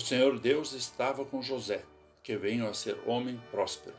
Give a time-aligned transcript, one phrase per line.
[0.00, 1.84] O Senhor Deus estava com José,
[2.22, 3.94] que veio a ser homem próspero.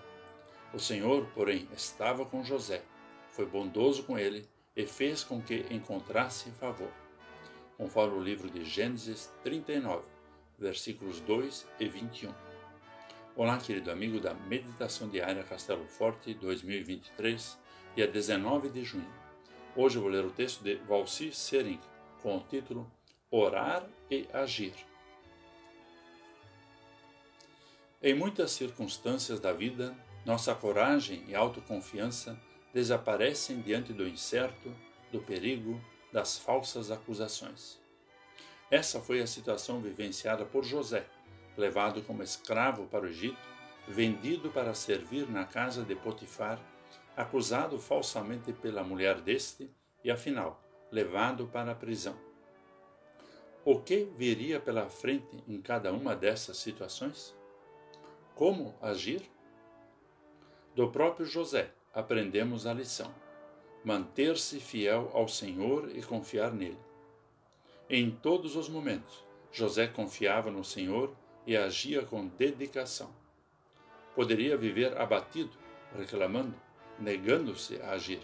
[0.73, 2.81] O Senhor, porém, estava com José,
[3.29, 6.89] foi bondoso com ele e fez com que encontrasse favor.
[7.77, 10.01] Conforme o livro de Gênesis 39,
[10.57, 12.33] versículos 2 e 21.
[13.35, 17.59] Olá, querido amigo da Meditação Diária Castelo Forte 2023,
[17.95, 19.13] dia 19 de junho.
[19.75, 21.79] Hoje eu vou ler o texto de Valci Sering
[22.23, 22.91] com o título
[23.29, 24.90] Orar e Agir.
[28.03, 32.35] Em muitas circunstâncias da vida, nossa coragem e autoconfiança
[32.73, 34.73] desaparecem diante do incerto,
[35.11, 35.79] do perigo,
[36.11, 37.79] das falsas acusações.
[38.71, 41.05] Essa foi a situação vivenciada por José,
[41.55, 43.37] levado como escravo para o Egito,
[43.87, 46.59] vendido para servir na casa de Potifar,
[47.15, 49.69] acusado falsamente pela mulher deste
[50.03, 50.59] e, afinal,
[50.91, 52.17] levado para a prisão.
[53.63, 57.39] O que viria pela frente em cada uma dessas situações?
[58.35, 59.21] Como agir?
[60.73, 63.13] Do próprio José aprendemos a lição:
[63.83, 66.79] manter-se fiel ao Senhor e confiar nele.
[67.89, 71.13] Em todos os momentos, José confiava no Senhor
[71.45, 73.09] e agia com dedicação.
[74.15, 75.51] Poderia viver abatido,
[75.95, 76.55] reclamando,
[76.97, 78.21] negando-se a agir.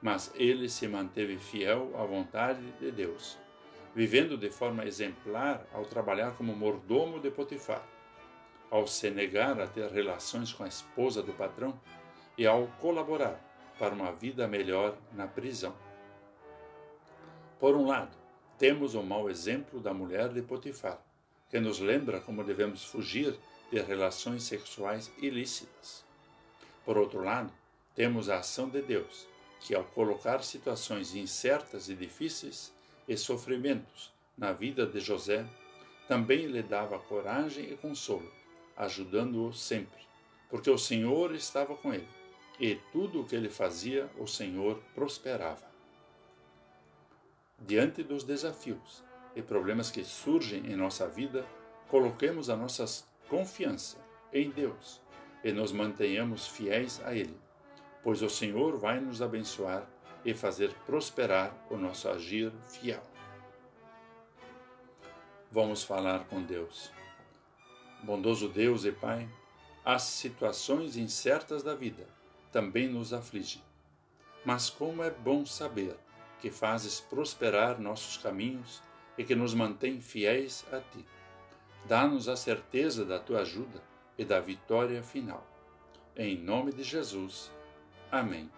[0.00, 3.36] Mas ele se manteve fiel à vontade de Deus,
[3.96, 7.97] vivendo de forma exemplar ao trabalhar como mordomo de Potifar
[8.70, 11.78] ao se negar a ter relações com a esposa do patrão
[12.36, 13.40] e ao colaborar
[13.78, 15.74] para uma vida melhor na prisão.
[17.58, 18.16] Por um lado,
[18.58, 21.00] temos o mau exemplo da mulher de Potifar,
[21.48, 23.38] que nos lembra como devemos fugir
[23.70, 26.04] de relações sexuais ilícitas.
[26.84, 27.52] Por outro lado,
[27.94, 29.26] temos a ação de Deus,
[29.60, 32.72] que ao colocar situações incertas e difíceis
[33.06, 35.44] e sofrimentos na vida de José,
[36.06, 38.38] também lhe dava coragem e consolo
[38.78, 40.00] ajudando-o sempre,
[40.48, 42.08] porque o Senhor estava com ele,
[42.60, 45.66] e tudo o que ele fazia, o Senhor prosperava.
[47.58, 49.02] Diante dos desafios
[49.34, 51.44] e problemas que surgem em nossa vida,
[51.88, 53.98] coloquemos a nossa confiança
[54.32, 55.00] em Deus
[55.42, 57.36] e nos mantenhamos fiéis a Ele,
[58.02, 59.88] pois o Senhor vai nos abençoar
[60.24, 63.02] e fazer prosperar o nosso agir fiel.
[65.50, 66.92] Vamos falar com Deus.
[68.02, 69.28] Bondoso Deus e Pai,
[69.84, 72.06] as situações incertas da vida
[72.52, 73.62] também nos afligem.
[74.44, 75.96] Mas como é bom saber
[76.40, 78.82] que fazes prosperar nossos caminhos
[79.16, 81.04] e que nos mantém fiéis a Ti.
[81.86, 83.82] Dá-nos a certeza da Tua ajuda
[84.16, 85.46] e da vitória final.
[86.16, 87.50] Em nome de Jesus.
[88.10, 88.50] Amém.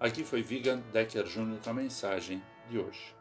[0.00, 1.58] Aqui foi Vigan Decker Jr.
[1.62, 3.17] com a mensagem de hoje.